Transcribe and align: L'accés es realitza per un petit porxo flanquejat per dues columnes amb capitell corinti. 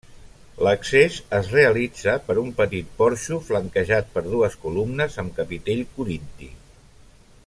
L'accés 0.67 1.17
es 1.39 1.49
realitza 1.55 2.15
per 2.29 2.37
un 2.43 2.49
petit 2.61 2.89
porxo 3.01 3.39
flanquejat 3.51 4.11
per 4.17 4.25
dues 4.31 4.59
columnes 4.67 5.21
amb 5.25 5.39
capitell 5.43 5.85
corinti. 6.01 6.51